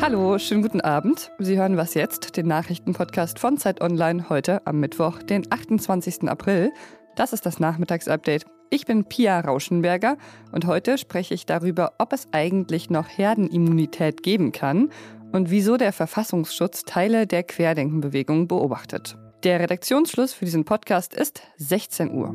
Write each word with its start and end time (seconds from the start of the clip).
Hallo, 0.00 0.36
schönen 0.40 0.62
guten 0.62 0.80
Abend. 0.80 1.30
Sie 1.38 1.56
hören 1.56 1.76
was 1.76 1.94
jetzt, 1.94 2.36
den 2.36 2.48
Nachrichtenpodcast 2.48 3.38
von 3.38 3.56
Zeit 3.56 3.80
Online 3.80 4.28
heute 4.28 4.66
am 4.66 4.80
Mittwoch, 4.80 5.22
den 5.22 5.46
28. 5.48 6.28
April. 6.28 6.72
Das 7.14 7.32
ist 7.32 7.46
das 7.46 7.60
Nachmittagsupdate. 7.60 8.46
Ich 8.70 8.84
bin 8.84 9.04
Pia 9.04 9.38
Rauschenberger 9.38 10.16
und 10.50 10.66
heute 10.66 10.98
spreche 10.98 11.34
ich 11.34 11.46
darüber, 11.46 11.92
ob 11.98 12.12
es 12.12 12.26
eigentlich 12.32 12.90
noch 12.90 13.06
Herdenimmunität 13.06 14.24
geben 14.24 14.50
kann 14.50 14.90
und 15.30 15.50
wieso 15.50 15.76
der 15.76 15.92
Verfassungsschutz 15.92 16.82
Teile 16.82 17.28
der 17.28 17.44
Querdenkenbewegung 17.44 18.48
beobachtet. 18.48 19.16
Der 19.44 19.60
Redaktionsschluss 19.60 20.32
für 20.32 20.46
diesen 20.46 20.64
Podcast 20.64 21.14
ist 21.14 21.42
16 21.58 22.10
Uhr. 22.10 22.34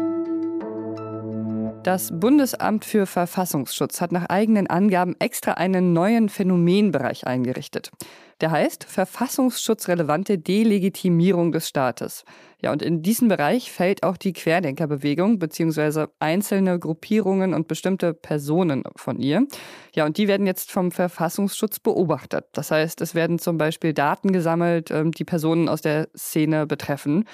Das 1.83 2.11
Bundesamt 2.13 2.85
für 2.85 3.07
Verfassungsschutz 3.07 4.01
hat 4.01 4.11
nach 4.11 4.27
eigenen 4.27 4.67
Angaben 4.67 5.15
extra 5.17 5.53
einen 5.53 5.93
neuen 5.93 6.29
Phänomenbereich 6.29 7.25
eingerichtet. 7.25 7.89
Der 8.39 8.51
heißt 8.51 8.83
verfassungsschutzrelevante 8.83 10.37
Delegitimierung 10.37 11.51
des 11.51 11.67
Staates. 11.67 12.23
Ja, 12.61 12.71
und 12.71 12.83
in 12.83 13.01
diesen 13.01 13.29
Bereich 13.29 13.71
fällt 13.71 14.03
auch 14.03 14.17
die 14.17 14.33
Querdenkerbewegung 14.33 15.39
bzw. 15.39 16.05
einzelne 16.19 16.77
Gruppierungen 16.77 17.55
und 17.55 17.67
bestimmte 17.67 18.13
Personen 18.13 18.83
von 18.95 19.19
ihr. 19.19 19.47
Ja, 19.95 20.05
und 20.05 20.17
die 20.17 20.27
werden 20.27 20.45
jetzt 20.45 20.71
vom 20.71 20.91
Verfassungsschutz 20.91 21.79
beobachtet. 21.79 22.45
Das 22.53 22.69
heißt, 22.69 23.01
es 23.01 23.15
werden 23.15 23.39
zum 23.39 23.57
Beispiel 23.57 23.93
Daten 23.93 24.31
gesammelt, 24.31 24.91
ähm, 24.91 25.11
die 25.11 25.25
Personen 25.25 25.67
aus 25.67 25.81
der 25.81 26.09
Szene 26.15 26.67
betreffen. 26.67 27.25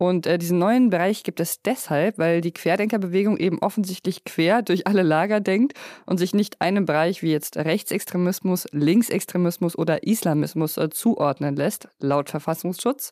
Und 0.00 0.26
äh, 0.26 0.38
diesen 0.38 0.58
neuen 0.58 0.88
Bereich 0.88 1.24
gibt 1.24 1.40
es 1.40 1.60
deshalb, 1.60 2.16
weil 2.16 2.40
die 2.40 2.52
Querdenkerbewegung 2.52 3.36
eben 3.36 3.58
offensichtlich 3.58 4.24
quer 4.24 4.62
durch 4.62 4.86
alle 4.86 5.02
Lager 5.02 5.40
denkt 5.40 5.74
und 6.06 6.16
sich 6.16 6.32
nicht 6.32 6.62
einem 6.62 6.86
Bereich 6.86 7.22
wie 7.22 7.30
jetzt 7.30 7.58
Rechtsextremismus, 7.58 8.66
Linksextremismus 8.72 9.76
oder 9.76 10.02
Islamismus 10.04 10.78
äh, 10.78 10.88
zuordnen 10.88 11.54
lässt, 11.54 11.88
laut 11.98 12.30
Verfassungsschutz. 12.30 13.10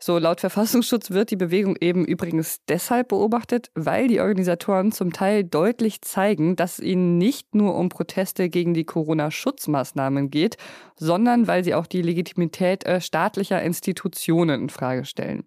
So 0.00 0.18
laut 0.18 0.40
Verfassungsschutz 0.40 1.12
wird 1.12 1.30
die 1.30 1.36
Bewegung 1.36 1.76
eben 1.80 2.04
übrigens 2.04 2.58
deshalb 2.66 3.10
beobachtet, 3.10 3.70
weil 3.76 4.08
die 4.08 4.20
Organisatoren 4.20 4.90
zum 4.90 5.12
Teil 5.12 5.44
deutlich 5.44 6.02
zeigen, 6.02 6.56
dass 6.56 6.80
es 6.80 6.84
ihnen 6.84 7.18
nicht 7.18 7.54
nur 7.54 7.76
um 7.76 7.88
Proteste 7.88 8.48
gegen 8.48 8.74
die 8.74 8.84
Corona-Schutzmaßnahmen 8.84 10.32
geht, 10.32 10.56
sondern 10.96 11.46
weil 11.46 11.62
sie 11.62 11.74
auch 11.74 11.86
die 11.86 12.02
Legitimität 12.02 12.84
äh, 12.84 13.00
staatlicher 13.00 13.62
Institutionen 13.62 14.62
in 14.62 14.70
Frage 14.70 15.04
stellen. 15.04 15.44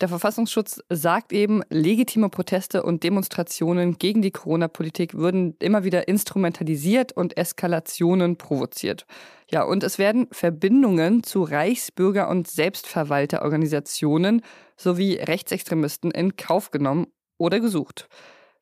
Der 0.00 0.08
Verfassungsschutz 0.08 0.80
sagt 0.88 1.32
eben, 1.32 1.62
legitime 1.70 2.28
Proteste 2.28 2.84
und 2.84 3.02
Demonstrationen 3.02 3.98
gegen 3.98 4.22
die 4.22 4.30
Corona-Politik 4.30 5.14
würden 5.14 5.56
immer 5.58 5.82
wieder 5.82 6.06
instrumentalisiert 6.06 7.10
und 7.10 7.36
Eskalationen 7.36 8.36
provoziert. 8.36 9.06
Ja, 9.50 9.64
und 9.64 9.82
es 9.82 9.98
werden 9.98 10.28
Verbindungen 10.30 11.24
zu 11.24 11.42
Reichsbürger- 11.42 12.28
und 12.28 12.46
Selbstverwalterorganisationen 12.46 14.42
sowie 14.76 15.14
Rechtsextremisten 15.14 16.12
in 16.12 16.36
Kauf 16.36 16.70
genommen 16.70 17.08
oder 17.36 17.58
gesucht. 17.58 18.08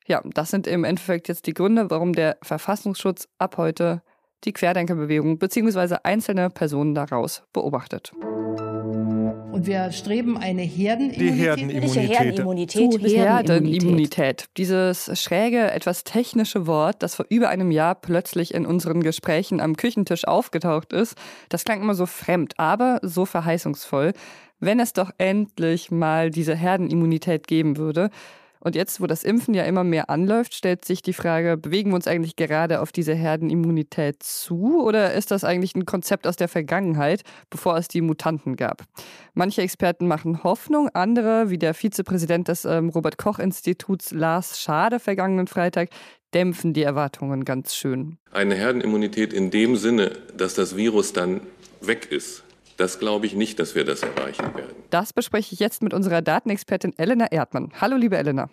Ja, 0.07 0.23
das 0.25 0.49
sind 0.49 0.65
im 0.65 0.85
Endeffekt 0.85 1.27
jetzt 1.27 1.45
die 1.45 1.53
Gründe, 1.53 1.91
warum 1.91 2.13
der 2.13 2.37
Verfassungsschutz 2.41 3.27
ab 3.37 3.57
heute 3.57 4.01
die 4.43 4.53
Querdenkerbewegung 4.53 5.37
bzw. 5.37 5.97
einzelne 6.03 6.49
Personen 6.49 6.95
daraus 6.95 7.43
beobachtet. 7.53 8.11
Und 9.57 9.65
wir 9.65 9.91
streben 9.91 10.37
eine 10.37 10.61
Herdenimmunität. 10.61 11.19
Die 11.19 11.31
Herdenimmunität. 11.31 12.09
Herdenimmunität. 12.11 12.93
Zu 12.93 12.99
Herdenimmunität. 12.99 14.45
Dieses 14.55 15.19
schräge, 15.19 15.71
etwas 15.71 16.03
technische 16.03 16.67
Wort, 16.67 17.01
das 17.01 17.15
vor 17.15 17.25
über 17.29 17.49
einem 17.49 17.71
Jahr 17.71 17.95
plötzlich 17.95 18.53
in 18.53 18.67
unseren 18.67 19.01
Gesprächen 19.01 19.59
am 19.59 19.75
Küchentisch 19.75 20.27
aufgetaucht 20.27 20.93
ist, 20.93 21.15
das 21.49 21.63
klang 21.63 21.81
immer 21.81 21.95
so 21.95 22.05
fremd, 22.05 22.53
aber 22.57 22.99
so 23.01 23.25
verheißungsvoll. 23.25 24.13
Wenn 24.59 24.79
es 24.79 24.93
doch 24.93 25.09
endlich 25.17 25.89
mal 25.89 26.29
diese 26.29 26.53
Herdenimmunität 26.55 27.47
geben 27.47 27.77
würde, 27.77 28.11
und 28.67 28.75
jetzt, 28.75 29.01
wo 29.01 29.07
das 29.07 29.23
Impfen 29.23 29.53
ja 29.53 29.63
immer 29.63 29.85
mehr 29.85 30.09
anläuft, 30.09 30.53
stellt 30.53 30.83
sich 30.83 31.01
die 31.01 31.13
Frage, 31.13 31.55
bewegen 31.55 31.91
wir 31.91 31.95
uns 31.95 32.05
eigentlich 32.05 32.35
gerade 32.35 32.81
auf 32.81 32.91
diese 32.91 33.15
Herdenimmunität 33.15 34.21
zu 34.21 34.83
oder 34.83 35.13
ist 35.13 35.31
das 35.31 35.45
eigentlich 35.45 35.73
ein 35.73 35.85
Konzept 35.85 36.27
aus 36.27 36.35
der 36.35 36.49
Vergangenheit, 36.49 37.23
bevor 37.49 37.77
es 37.77 37.87
die 37.87 38.01
Mutanten 38.01 38.57
gab? 38.57 38.83
Manche 39.33 39.61
Experten 39.61 40.05
machen 40.05 40.43
Hoffnung, 40.43 40.89
andere, 40.89 41.49
wie 41.49 41.57
der 41.57 41.73
Vizepräsident 41.73 42.49
des 42.49 42.65
ähm, 42.65 42.89
Robert 42.89 43.17
Koch 43.17 43.39
Instituts 43.39 44.11
Lars 44.11 44.59
Schade 44.59 44.99
vergangenen 44.99 45.47
Freitag, 45.47 45.89
dämpfen 46.33 46.73
die 46.73 46.83
Erwartungen 46.83 47.45
ganz 47.45 47.73
schön. 47.73 48.17
Eine 48.31 48.55
Herdenimmunität 48.55 49.31
in 49.31 49.49
dem 49.49 49.77
Sinne, 49.77 50.11
dass 50.35 50.55
das 50.55 50.75
Virus 50.75 51.13
dann 51.13 51.39
weg 51.79 52.11
ist, 52.11 52.43
das 52.77 52.99
glaube 52.99 53.25
ich 53.25 53.35
nicht, 53.35 53.59
dass 53.59 53.75
wir 53.75 53.83
das 53.83 54.03
erreichen 54.03 54.55
werden. 54.55 54.75
Das 54.89 55.13
bespreche 55.13 55.53
ich 55.53 55.59
jetzt 55.59 55.81
mit 55.81 55.93
unserer 55.93 56.21
Datenexpertin 56.21 56.93
Elena 56.97 57.27
Erdmann. 57.31 57.71
Hallo, 57.81 57.97
liebe 57.97 58.17
Elena. 58.17 58.49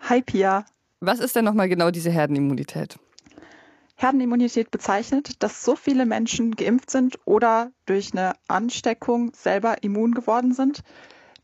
Hi, 0.00 0.22
Pia. 0.22 0.64
Was 1.00 1.20
ist 1.20 1.36
denn 1.36 1.44
nochmal 1.44 1.68
genau 1.68 1.90
diese 1.90 2.10
Herdenimmunität? 2.10 2.98
Herdenimmunität 3.94 4.70
bezeichnet, 4.70 5.42
dass 5.42 5.64
so 5.64 5.76
viele 5.76 6.06
Menschen 6.06 6.52
geimpft 6.52 6.90
sind 6.90 7.18
oder 7.24 7.72
durch 7.86 8.12
eine 8.12 8.32
Ansteckung 8.46 9.32
selber 9.34 9.82
immun 9.82 10.12
geworden 10.12 10.54
sind, 10.54 10.82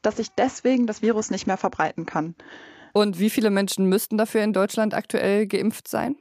dass 0.03 0.17
sich 0.17 0.29
deswegen 0.31 0.87
das 0.87 1.03
Virus 1.03 1.31
nicht 1.31 1.47
mehr 1.47 1.57
verbreiten 1.57 2.07
kann. 2.07 2.35
Und 2.93 3.19
wie 3.19 3.31
viele 3.31 3.51
Menschen 3.51 3.87
müssten 3.87 4.17
dafür 4.19 4.43
in 4.45 4.53
Deutschland 4.53 4.95
aktuell 4.95 5.49
geimpft 5.49 5.89
sein? 5.89 6.17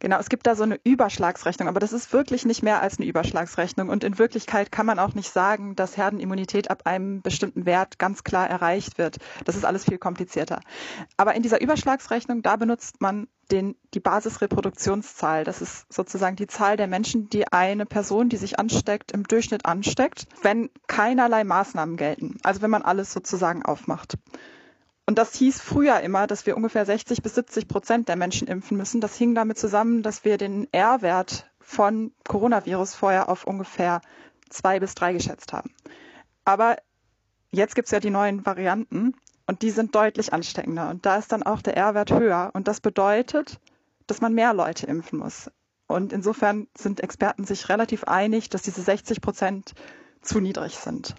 Genau, 0.00 0.18
es 0.18 0.28
gibt 0.28 0.46
da 0.46 0.54
so 0.54 0.64
eine 0.64 0.78
Überschlagsrechnung, 0.84 1.68
aber 1.68 1.80
das 1.80 1.92
ist 1.92 2.12
wirklich 2.12 2.44
nicht 2.44 2.62
mehr 2.62 2.82
als 2.82 2.98
eine 2.98 3.06
Überschlagsrechnung. 3.06 3.88
Und 3.88 4.04
in 4.04 4.18
Wirklichkeit 4.18 4.70
kann 4.70 4.86
man 4.86 4.98
auch 4.98 5.14
nicht 5.14 5.30
sagen, 5.30 5.76
dass 5.76 5.96
Herdenimmunität 5.96 6.70
ab 6.70 6.82
einem 6.84 7.22
bestimmten 7.22 7.64
Wert 7.64 7.98
ganz 7.98 8.24
klar 8.24 8.48
erreicht 8.48 8.98
wird. 8.98 9.18
Das 9.44 9.56
ist 9.56 9.64
alles 9.64 9.84
viel 9.84 9.98
komplizierter. 9.98 10.60
Aber 11.16 11.34
in 11.34 11.42
dieser 11.42 11.60
Überschlagsrechnung, 11.60 12.42
da 12.42 12.56
benutzt 12.56 13.00
man 13.00 13.28
den, 13.50 13.76
die 13.94 14.00
Basisreproduktionszahl. 14.00 15.44
Das 15.44 15.62
ist 15.62 15.90
sozusagen 15.92 16.36
die 16.36 16.46
Zahl 16.46 16.76
der 16.76 16.86
Menschen, 16.86 17.30
die 17.30 17.50
eine 17.50 17.86
Person, 17.86 18.28
die 18.28 18.36
sich 18.36 18.58
ansteckt, 18.58 19.12
im 19.12 19.24
Durchschnitt 19.24 19.64
ansteckt, 19.64 20.26
wenn 20.42 20.70
keinerlei 20.86 21.44
Maßnahmen 21.44 21.96
gelten. 21.96 22.38
Also 22.42 22.62
wenn 22.62 22.70
man 22.70 22.82
alles 22.82 23.12
sozusagen 23.12 23.64
aufmacht. 23.64 24.18
Und 25.06 25.18
das 25.18 25.34
hieß 25.34 25.60
früher 25.60 26.00
immer, 26.00 26.26
dass 26.26 26.46
wir 26.46 26.56
ungefähr 26.56 26.86
60 26.86 27.22
bis 27.22 27.34
70 27.34 27.68
Prozent 27.68 28.08
der 28.08 28.16
Menschen 28.16 28.48
impfen 28.48 28.76
müssen. 28.76 29.00
Das 29.00 29.16
hing 29.16 29.34
damit 29.34 29.58
zusammen, 29.58 30.02
dass 30.02 30.24
wir 30.24 30.38
den 30.38 30.66
R-Wert 30.72 31.50
von 31.60 32.12
Coronavirus 32.26 32.94
vorher 32.94 33.28
auf 33.28 33.44
ungefähr 33.46 34.00
zwei 34.48 34.80
bis 34.80 34.94
drei 34.94 35.12
geschätzt 35.12 35.52
haben. 35.52 35.74
Aber 36.44 36.76
jetzt 37.50 37.74
gibt 37.74 37.86
es 37.86 37.92
ja 37.92 38.00
die 38.00 38.10
neuen 38.10 38.46
Varianten 38.46 39.14
und 39.46 39.60
die 39.62 39.70
sind 39.70 39.94
deutlich 39.94 40.32
ansteckender. 40.32 40.88
Und 40.88 41.04
da 41.04 41.16
ist 41.16 41.32
dann 41.32 41.42
auch 41.42 41.60
der 41.60 41.76
R-Wert 41.76 42.10
höher. 42.10 42.50
Und 42.54 42.66
das 42.66 42.80
bedeutet, 42.80 43.60
dass 44.06 44.22
man 44.22 44.32
mehr 44.32 44.54
Leute 44.54 44.86
impfen 44.86 45.18
muss. 45.18 45.50
Und 45.86 46.14
insofern 46.14 46.66
sind 46.76 47.00
Experten 47.00 47.44
sich 47.44 47.68
relativ 47.68 48.04
einig, 48.04 48.48
dass 48.48 48.62
diese 48.62 48.80
60 48.80 49.20
Prozent 49.20 49.74
zu 50.22 50.40
niedrig 50.40 50.76
sind. 50.76 51.14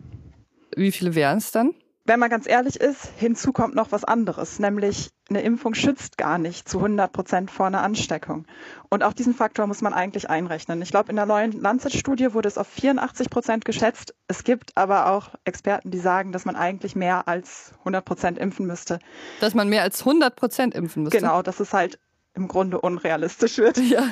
Wie 0.76 0.92
viele 0.92 1.14
wären 1.14 1.38
es 1.38 1.52
dann? 1.52 1.76
Wenn 2.06 2.19
man 2.19 2.30
ganz 2.30 2.48
ehrlich 2.48 2.80
ist, 2.80 3.10
hinzu 3.18 3.52
kommt 3.52 3.74
noch 3.74 3.92
was 3.92 4.04
anderes, 4.04 4.60
nämlich 4.60 5.10
eine 5.28 5.42
Impfung 5.42 5.74
schützt 5.74 6.19
gar 6.19 6.38
nicht 6.38 6.69
zu 6.69 6.78
100 6.78 7.12
Prozent 7.12 7.50
vor 7.50 7.66
einer 7.66 7.81
Ansteckung. 7.81 8.46
Und 8.90 9.04
auch 9.04 9.13
diesen 9.13 9.34
Faktor 9.34 9.66
muss 9.66 9.81
man 9.81 9.94
eigentlich 9.94 10.30
einrechnen. 10.30 10.81
Ich 10.84 10.92
glaube, 10.92 11.10
in 11.10 11.16
der 11.16 11.25
neuen 11.25 11.52
Lancet-Studie 11.52 12.34
wurde 12.34 12.48
es 12.48 12.60
auf 12.60 12.68
84 12.68 13.31
Prozent 13.31 13.66
geschätzt. 13.66 14.13
Es 14.28 14.44
gibt 14.44 14.78
aber 14.78 15.07
auch 15.12 15.30
Experten, 15.46 15.90
die 15.90 15.98
sagen, 15.98 16.31
dass 16.31 16.46
man 16.46 16.56
eigentlich 16.56 16.96
mehr 16.96 17.28
als 17.28 17.74
100 17.80 18.06
Prozent 18.06 18.38
impfen 18.38 18.68
müsste. 18.68 19.00
Dass 19.40 19.56
man 19.56 19.68
mehr 19.68 19.81
als 19.81 20.02
100 20.02 20.36
Prozent 20.36 20.75
impfen 20.75 21.04
müsste? 21.04 21.18
Genau, 21.18 21.42
dass 21.42 21.60
es 21.60 21.74
halt 21.74 22.00
im 22.36 22.48
Grunde 22.48 22.80
unrealistisch 22.80 23.57
wird. 23.57 23.78
Ja. 23.86 24.04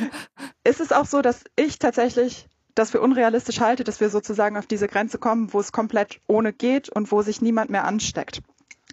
Ist 0.64 0.80
es 0.80 0.92
auch 0.92 1.06
so, 1.06 1.22
dass 1.22 1.44
ich 1.56 1.78
tatsächlich 1.78 2.48
das 2.76 2.92
für 2.92 3.02
unrealistisch 3.02 3.60
halte, 3.60 3.84
dass 3.84 4.00
wir 4.00 4.10
sozusagen 4.10 4.58
auf 4.58 4.66
diese 4.66 4.88
Grenze 4.88 5.18
kommen, 5.18 5.54
wo 5.54 5.60
es 5.60 5.72
komplett 5.72 6.20
ohne 6.28 6.54
geht 6.54 6.90
und 6.90 7.12
wo 7.12 7.22
sich 7.22 7.42
niemand 7.42 7.70
mehr 7.70 7.86
ansteckt. 7.86 8.42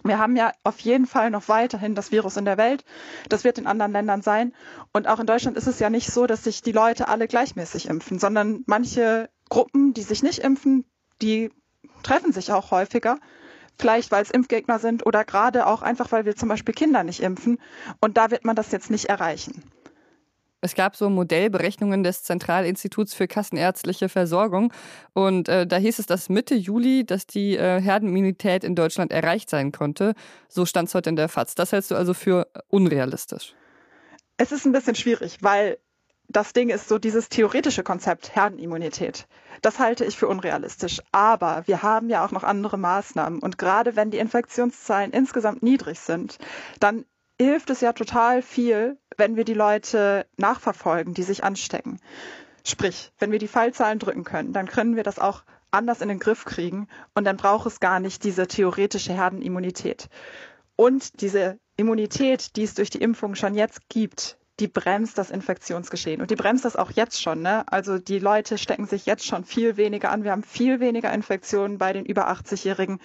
Wir 0.03 0.19
haben 0.19 0.37
ja 0.37 0.53
auf 0.65 0.81
jeden 0.81 1.07
Fall 1.07 1.31
noch 1.31 1.49
weiterhin 1.49 1.95
das 1.95 2.11
Virus 2.11 2.37
in 2.37 2.47
der 2.47 2.57
Welt. 2.57 2.85
Das 3.29 3.45
wird 3.45 3.59
in 3.59 3.67
anderen 3.67 3.93
Ländern 3.93 4.23
sein. 4.23 4.55
Und 4.93 5.07
auch 5.07 5.21
in 5.21 5.27
Deutschland 5.27 5.59
ist 5.59 5.67
es 5.67 5.79
ja 5.79 5.91
nicht 5.91 6.11
so, 6.11 6.27
dass 6.27 6.45
sich 6.45 6.63
die 6.63 6.73
Leute 6.73 7.09
alle 7.09 7.29
gleichmäßig 7.29 7.89
impfen, 7.89 8.19
sondern 8.19 8.65
manche 8.67 9.29
Gruppen, 9.51 9.93
die 9.93 10.03
sich 10.03 10.23
nicht 10.23 10.39
impfen, 10.39 10.85
die 11.21 11.51
treffen 12.03 12.33
sich 12.33 12.51
auch 12.53 12.71
häufiger. 12.71 13.19
Vielleicht, 13.79 14.11
weil 14.11 14.23
es 14.23 14.31
Impfgegner 14.31 14.79
sind 14.79 15.07
oder 15.07 15.25
gerade 15.25 15.67
auch 15.67 15.83
einfach, 15.83 16.13
weil 16.13 16.25
wir 16.25 16.37
zum 16.37 16.49
Beispiel 16.49 16.75
Kinder 16.75 17.03
nicht 17.03 17.21
impfen. 17.21 17.59
Und 18.01 18.17
da 18.17 18.31
wird 18.31 18.45
man 18.45 18.57
das 18.57 18.73
jetzt 18.73 18.91
nicht 18.91 19.07
erreichen. 19.07 19.63
Es 20.61 20.75
gab 20.75 20.95
so 20.97 21.09
Modellberechnungen 21.09 22.03
des 22.03 22.23
Zentralinstituts 22.23 23.15
für 23.15 23.27
kassenärztliche 23.27 24.09
Versorgung 24.09 24.73
und 25.15 25.49
äh, 25.49 25.67
da 25.67 25.77
hieß 25.77 25.99
es, 25.99 26.07
dass 26.07 26.29
Mitte 26.29 26.55
Juli, 26.55 27.05
dass 27.05 27.27
die 27.27 27.57
äh, 27.57 27.81
Herdenimmunität 27.81 28.63
in 28.65 28.75
Deutschland 28.75 29.11
erreicht 29.13 29.49
sein 29.49 29.73
konnte. 29.73 30.15
So 30.49 30.67
stand 30.67 30.89
es 30.89 30.95
heute 30.95 31.11
in 31.11 31.17
der 31.17 31.29
FAZ. 31.29 31.55
Das 31.55 31.73
hältst 31.73 31.91
du 31.91 31.95
also 31.95 32.13
für 32.13 32.49
unrealistisch? 32.69 33.55
Es 34.37 34.53
ist 34.53 34.67
ein 34.67 34.73
bisschen 34.73 34.95
schwierig, 34.95 35.39
weil 35.43 35.79
das 36.29 36.53
Ding 36.53 36.69
ist 36.69 36.89
so 36.89 36.99
dieses 36.99 37.29
theoretische 37.29 37.83
Konzept 37.83 38.37
Herdenimmunität. 38.37 39.27
Das 39.63 39.79
halte 39.79 40.05
ich 40.05 40.17
für 40.17 40.29
unrealistisch. 40.29 41.01
Aber 41.11 41.65
wir 41.67 41.83
haben 41.83 42.09
ja 42.09 42.25
auch 42.25 42.31
noch 42.31 42.45
andere 42.45 42.79
Maßnahmen. 42.79 43.41
Und 43.41 43.59
gerade 43.59 43.97
wenn 43.97 44.11
die 44.11 44.19
Infektionszahlen 44.19 45.11
insgesamt 45.11 45.63
niedrig 45.63 45.99
sind, 45.99 46.39
dann 46.79 47.05
hilft 47.45 47.71
es 47.71 47.81
ja 47.81 47.93
total 47.93 48.43
viel, 48.43 48.99
wenn 49.17 49.37
wir 49.37 49.45
die 49.45 49.55
Leute 49.55 50.27
nachverfolgen, 50.37 51.15
die 51.15 51.23
sich 51.23 51.43
anstecken. 51.43 51.99
Sprich, 52.65 53.13
wenn 53.19 53.33
wir 53.33 53.39
die 53.39 53.49
Fallzahlen 53.49 53.99
drücken 53.99 54.25
können, 54.25 54.53
dann 54.53 54.67
können 54.67 54.97
wir 54.97 55.03
das 55.03 55.19
auch 55.19 55.43
anders 55.71 56.03
in 56.03 56.09
den 56.09 56.19
Griff 56.19 56.45
kriegen 56.45 56.89
und 57.15 57.25
dann 57.25 57.37
braucht 57.37 57.67
es 57.67 57.81
gar 57.81 58.01
nicht 58.01 58.25
diese 58.25 58.47
theoretische 58.47 59.15
Herdenimmunität. 59.15 60.09
Und 60.77 61.21
diese 61.23 61.59
Immunität, 61.77 62.57
die 62.57 62.65
es 62.65 62.75
durch 62.75 62.91
die 62.91 63.01
Impfung 63.01 63.35
schon 63.35 63.55
jetzt 63.55 63.89
gibt, 63.89 64.39
die 64.59 64.69
bremst 64.69 65.17
das 65.17 65.31
Infektionsgeschehen. 65.31 66.21
Und 66.21 66.31
die 66.31 66.37
bremst 66.37 66.67
das 66.67 66.77
auch 66.77 66.91
jetzt 66.91 67.23
schon. 67.23 67.41
Ne? 67.41 67.65
Also 67.73 67.99
die 67.99 68.19
Leute 68.19 68.59
stecken 68.59 68.87
sich 68.87 69.07
jetzt 69.07 69.25
schon 69.25 69.45
viel 69.45 69.79
weniger 69.79 70.11
an. 70.11 70.25
Wir 70.25 70.33
haben 70.33 70.43
viel 70.43 70.81
weniger 70.81 71.13
Infektionen 71.13 71.79
bei 71.79 71.95
den 71.95 72.05
über 72.05 72.29
80-Jährigen. 72.31 73.01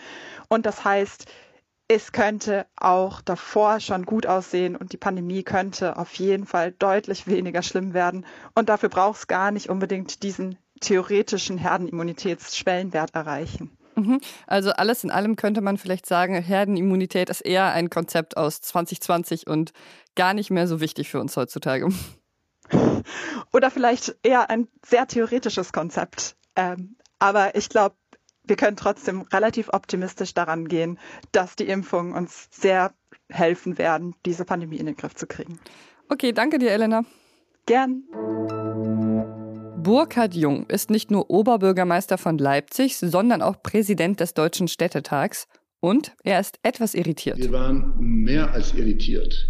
Und 0.50 0.66
das 0.66 0.84
heißt, 0.84 1.26
es 1.88 2.12
könnte 2.12 2.66
auch 2.76 3.22
davor 3.22 3.80
schon 3.80 4.06
gut 4.06 4.26
aussehen 4.26 4.76
und 4.76 4.92
die 4.92 4.98
Pandemie 4.98 5.44
könnte 5.44 5.98
auf 5.98 6.14
jeden 6.16 6.46
Fall 6.46 6.72
deutlich 6.72 7.28
weniger 7.28 7.62
schlimm 7.62 7.94
werden. 7.94 8.26
Und 8.56 8.70
dafür 8.70 8.90
braucht 8.90 9.20
es 9.20 9.28
gar 9.28 9.52
nicht 9.52 9.70
unbedingt 9.70 10.24
diesen 10.24 10.58
theoretischen 10.82 11.58
Herdenimmunitätsschwellenwert 11.58 13.14
erreichen. 13.14 13.78
Mhm. 13.96 14.20
Also 14.48 14.72
alles 14.72 15.04
in 15.04 15.12
allem 15.12 15.36
könnte 15.36 15.62
man 15.62 15.78
vielleicht 15.78 16.06
sagen, 16.06 16.36
Herdenimmunität 16.36 17.30
ist 17.30 17.42
eher 17.42 17.72
ein 17.72 17.90
Konzept 17.90 18.36
aus 18.36 18.62
2020 18.62 19.48
und 19.48 19.72
gar 20.16 20.34
nicht 20.34 20.50
mehr 20.50 20.68
so 20.68 20.82
wichtig 20.82 21.10
für 21.10 21.20
uns 21.20 21.38
heutzutage. 21.38 21.90
Oder 23.54 23.70
vielleicht 23.70 24.16
eher 24.24 24.50
ein 24.50 24.68
sehr 24.86 25.08
theoretisches 25.08 25.72
Konzept. 25.72 26.36
Ähm, 26.56 26.96
aber 27.20 27.56
ich 27.56 27.70
glaube, 27.70 27.96
wir 28.48 28.56
können 28.56 28.78
trotzdem 28.78 29.22
relativ 29.34 29.70
optimistisch 29.70 30.34
daran 30.34 30.68
gehen, 30.68 31.00
dass 31.32 31.56
die 31.56 31.68
Impfungen 31.68 32.14
uns 32.14 32.48
sehr 32.52 32.94
helfen 33.30 33.78
werden, 33.78 34.16
diese 34.26 34.46
Pandemie 34.46 34.78
in 34.78 34.86
den 34.86 34.96
Griff 34.96 35.16
zu 35.16 35.28
kriegen. 35.28 35.60
Okay, 36.10 36.32
danke 36.32 36.60
dir, 36.60 36.72
Elena. 36.72 37.04
Gern. 37.66 38.04
Burkhard 39.78 40.34
Jung 40.34 40.68
ist 40.68 40.90
nicht 40.90 41.12
nur 41.12 41.30
Oberbürgermeister 41.30 42.18
von 42.18 42.38
Leipzig, 42.38 42.98
sondern 42.98 43.42
auch 43.42 43.62
Präsident 43.62 44.20
des 44.20 44.34
Deutschen 44.34 44.68
Städtetags. 44.68 45.48
Und 45.80 46.16
er 46.24 46.40
ist 46.40 46.58
etwas 46.64 46.96
irritiert. 46.96 47.38
Wir 47.38 47.52
waren 47.52 47.94
mehr 48.00 48.52
als 48.52 48.74
irritiert, 48.74 49.48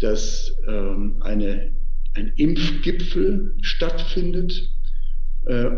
dass 0.00 0.52
ähm, 0.68 1.20
eine, 1.24 1.76
ein 2.14 2.32
Impfgipfel 2.36 3.56
stattfindet 3.62 4.52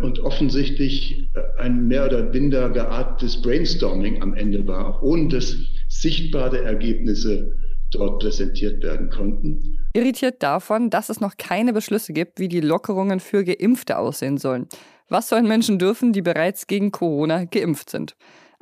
und 0.02 0.20
offensichtlich 0.20 1.28
äh, 1.34 1.60
ein 1.60 1.88
mehr 1.88 2.06
oder 2.06 2.24
minder 2.24 2.70
geartetes 2.70 3.42
Brainstorming 3.42 4.22
am 4.22 4.34
Ende 4.34 4.66
war, 4.66 5.02
ohne 5.02 5.28
dass 5.28 5.56
sichtbare 5.88 6.62
Ergebnisse 6.62 7.56
dort 7.90 8.20
präsentiert 8.20 8.82
werden 8.82 9.10
konnten. 9.10 9.78
Irritiert 9.92 10.42
davon, 10.42 10.90
dass 10.90 11.08
es 11.08 11.20
noch 11.20 11.36
keine 11.36 11.72
Beschlüsse 11.72 12.12
gibt, 12.12 12.38
wie 12.38 12.48
die 12.48 12.60
Lockerungen 12.60 13.20
für 13.20 13.44
Geimpfte 13.44 13.98
aussehen 13.98 14.38
sollen. 14.38 14.68
Was 15.08 15.28
sollen 15.28 15.46
Menschen 15.46 15.78
dürfen, 15.78 16.12
die 16.12 16.22
bereits 16.22 16.66
gegen 16.66 16.90
Corona 16.90 17.44
geimpft 17.44 17.90
sind? 17.90 18.16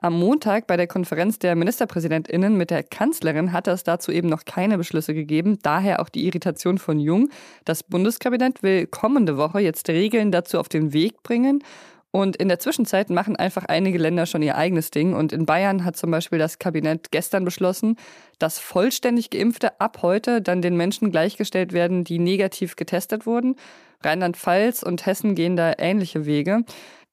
Am 0.04 0.18
Montag 0.18 0.66
bei 0.66 0.76
der 0.76 0.86
Konferenz 0.86 1.38
der 1.38 1.56
Ministerpräsidentinnen 1.56 2.58
mit 2.58 2.68
der 2.68 2.82
Kanzlerin 2.82 3.52
hat 3.52 3.68
es 3.68 3.84
dazu 3.84 4.12
eben 4.12 4.28
noch 4.28 4.44
keine 4.44 4.76
Beschlüsse 4.76 5.14
gegeben, 5.14 5.58
daher 5.62 6.02
auch 6.02 6.10
die 6.10 6.26
Irritation 6.26 6.76
von 6.76 7.00
Jung. 7.00 7.30
Das 7.64 7.82
Bundeskabinett 7.82 8.62
will 8.62 8.86
kommende 8.86 9.38
Woche 9.38 9.60
jetzt 9.60 9.88
Regeln 9.88 10.30
dazu 10.30 10.60
auf 10.60 10.68
den 10.68 10.92
Weg 10.92 11.22
bringen. 11.22 11.64
Und 12.10 12.36
in 12.36 12.48
der 12.48 12.58
Zwischenzeit 12.58 13.08
machen 13.08 13.36
einfach 13.36 13.64
einige 13.64 13.96
Länder 13.96 14.26
schon 14.26 14.42
ihr 14.42 14.58
eigenes 14.58 14.90
Ding. 14.90 15.14
Und 15.14 15.32
in 15.32 15.46
Bayern 15.46 15.86
hat 15.86 15.96
zum 15.96 16.10
Beispiel 16.10 16.38
das 16.38 16.58
Kabinett 16.58 17.10
gestern 17.10 17.46
beschlossen, 17.46 17.96
dass 18.38 18.58
vollständig 18.58 19.30
Geimpfte 19.30 19.80
ab 19.80 20.00
heute 20.02 20.42
dann 20.42 20.60
den 20.60 20.76
Menschen 20.76 21.12
gleichgestellt 21.12 21.72
werden, 21.72 22.04
die 22.04 22.18
negativ 22.18 22.76
getestet 22.76 23.24
wurden. 23.24 23.56
Rheinland-Pfalz 24.04 24.82
und 24.82 25.06
Hessen 25.06 25.34
gehen 25.34 25.56
da 25.56 25.72
ähnliche 25.78 26.26
Wege. 26.26 26.64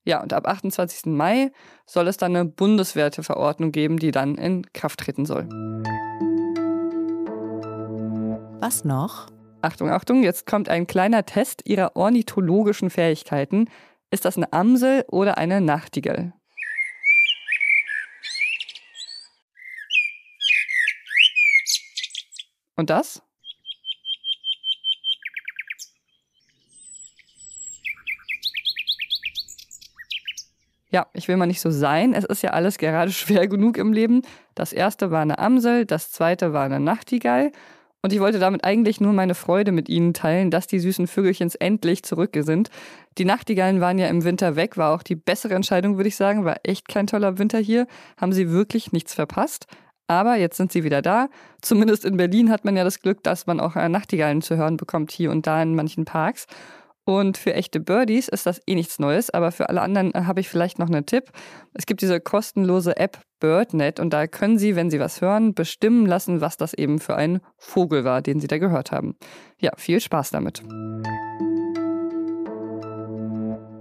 Ja, 0.03 0.21
und 0.21 0.33
ab 0.33 0.47
28. 0.47 1.05
Mai 1.05 1.51
soll 1.85 2.07
es 2.07 2.17
dann 2.17 2.35
eine 2.35 2.45
bundesweite 2.45 3.21
Verordnung 3.21 3.71
geben, 3.71 3.97
die 3.97 4.11
dann 4.11 4.35
in 4.35 4.65
Kraft 4.73 5.01
treten 5.01 5.25
soll. 5.25 5.47
Was 8.59 8.83
noch? 8.83 9.27
Achtung, 9.61 9.91
Achtung, 9.91 10.23
jetzt 10.23 10.47
kommt 10.47 10.69
ein 10.69 10.87
kleiner 10.87 11.25
Test 11.25 11.61
Ihrer 11.65 11.95
ornithologischen 11.95 12.89
Fähigkeiten. 12.89 13.69
Ist 14.09 14.25
das 14.25 14.37
eine 14.37 14.51
Amsel 14.53 15.05
oder 15.07 15.37
eine 15.37 15.61
Nachtigall? 15.61 16.33
Und 22.75 22.89
das? 22.89 23.21
Ja, 30.91 31.07
ich 31.13 31.27
will 31.27 31.37
mal 31.37 31.47
nicht 31.47 31.61
so 31.61 31.71
sein. 31.71 32.13
Es 32.13 32.25
ist 32.25 32.43
ja 32.43 32.51
alles 32.51 32.77
gerade 32.77 33.11
schwer 33.11 33.47
genug 33.47 33.77
im 33.77 33.93
Leben. 33.93 34.21
Das 34.55 34.73
erste 34.73 35.09
war 35.09 35.21
eine 35.21 35.39
Amsel, 35.39 35.85
das 35.85 36.11
zweite 36.11 36.53
war 36.53 36.65
eine 36.65 36.79
Nachtigall. 36.79 37.51
Und 38.03 38.11
ich 38.13 38.19
wollte 38.19 38.39
damit 38.39 38.63
eigentlich 38.63 38.99
nur 38.99 39.13
meine 39.13 39.35
Freude 39.35 39.71
mit 39.71 39.87
Ihnen 39.87 40.13
teilen, 40.13 40.49
dass 40.49 40.65
die 40.65 40.79
süßen 40.79 41.05
Vögelchens 41.05 41.53
endlich 41.53 42.01
zurück 42.03 42.31
sind. 42.41 42.71
Die 43.19 43.25
Nachtigallen 43.25 43.79
waren 43.79 43.99
ja 43.99 44.07
im 44.07 44.23
Winter 44.23 44.55
weg, 44.55 44.75
war 44.75 44.95
auch 44.95 45.03
die 45.03 45.15
bessere 45.15 45.53
Entscheidung, 45.53 45.97
würde 45.97 46.07
ich 46.07 46.15
sagen. 46.15 46.43
War 46.43 46.57
echt 46.63 46.87
kein 46.87 47.05
toller 47.05 47.37
Winter 47.37 47.59
hier. 47.59 47.85
Haben 48.17 48.33
Sie 48.33 48.49
wirklich 48.49 48.91
nichts 48.91 49.13
verpasst. 49.13 49.67
Aber 50.07 50.35
jetzt 50.35 50.57
sind 50.57 50.73
sie 50.73 50.83
wieder 50.83 51.01
da. 51.01 51.29
Zumindest 51.61 52.03
in 52.03 52.17
Berlin 52.17 52.49
hat 52.51 52.65
man 52.65 52.75
ja 52.75 52.83
das 52.83 52.99
Glück, 52.99 53.23
dass 53.23 53.47
man 53.47 53.61
auch 53.61 53.75
Nachtigallen 53.75 54.41
zu 54.41 54.57
hören 54.57 54.75
bekommt, 54.75 55.09
hier 55.09 55.31
und 55.31 55.47
da 55.47 55.61
in 55.61 55.73
manchen 55.73 56.03
Parks. 56.03 56.47
Und 57.03 57.37
für 57.37 57.53
echte 57.53 57.79
Birdies 57.79 58.27
ist 58.27 58.45
das 58.45 58.61
eh 58.67 58.75
nichts 58.75 58.99
Neues, 58.99 59.31
aber 59.31 59.51
für 59.51 59.69
alle 59.69 59.81
anderen 59.81 60.13
äh, 60.13 60.23
habe 60.25 60.39
ich 60.39 60.49
vielleicht 60.49 60.77
noch 60.77 60.87
einen 60.87 61.05
Tipp. 61.05 61.31
Es 61.73 61.85
gibt 61.85 62.01
diese 62.01 62.19
kostenlose 62.19 62.95
App 62.97 63.19
BirdNet 63.39 63.99
und 63.99 64.11
da 64.13 64.27
können 64.27 64.59
Sie, 64.59 64.75
wenn 64.75 64.91
Sie 64.91 64.99
was 64.99 65.19
hören, 65.19 65.55
bestimmen 65.55 66.05
lassen, 66.05 66.41
was 66.41 66.57
das 66.57 66.73
eben 66.73 66.99
für 66.99 67.15
ein 67.15 67.41
Vogel 67.57 68.03
war, 68.03 68.21
den 68.21 68.39
Sie 68.39 68.47
da 68.47 68.59
gehört 68.59 68.91
haben. 68.91 69.15
Ja, 69.59 69.71
viel 69.77 69.99
Spaß 69.99 70.29
damit. 70.29 70.61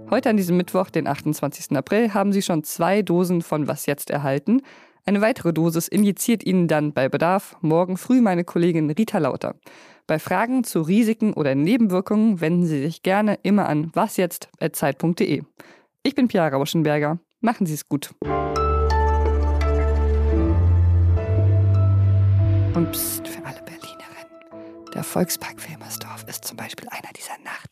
Heute 0.09 0.29
an 0.29 0.35
diesem 0.35 0.57
Mittwoch, 0.57 0.89
den 0.89 1.07
28. 1.07 1.77
April, 1.77 2.13
haben 2.13 2.33
Sie 2.33 2.41
schon 2.41 2.63
zwei 2.63 3.01
Dosen 3.01 3.41
von 3.41 3.67
Was 3.67 3.85
jetzt 3.85 4.09
erhalten. 4.09 4.61
Eine 5.05 5.21
weitere 5.21 5.53
Dosis 5.53 5.87
injiziert 5.87 6.45
Ihnen 6.45 6.67
dann 6.67 6.91
bei 6.91 7.07
Bedarf 7.07 7.55
morgen 7.61 7.97
früh 7.97 8.19
meine 8.19 8.43
Kollegin 8.43 8.89
Rita 8.89 9.19
Lauter. 9.19 9.55
Bei 10.11 10.19
Fragen 10.19 10.65
zu 10.65 10.81
Risiken 10.81 11.31
oder 11.31 11.55
Nebenwirkungen 11.55 12.41
wenden 12.41 12.65
Sie 12.65 12.81
sich 12.81 13.01
gerne 13.01 13.39
immer 13.43 13.69
an 13.69 13.95
wasjetzt.zeit.de. 13.95 15.43
Ich 16.03 16.15
bin 16.15 16.27
Pia 16.27 16.49
Rauschenberger. 16.49 17.19
Machen 17.39 17.65
Sie 17.65 17.75
es 17.75 17.87
gut. 17.87 18.13
Und 22.73 22.91
pst, 22.91 23.25
für 23.25 23.45
alle 23.45 23.61
Berlinerinnen. 23.63 24.91
Der 24.93 25.05
Volkspark 25.05 25.69
Wilmersdorf 25.69 26.25
ist 26.27 26.43
zum 26.43 26.57
Beispiel 26.57 26.89
einer 26.89 27.13
dieser 27.15 27.37
Nach 27.45 27.65